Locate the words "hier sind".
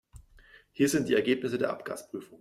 0.71-1.07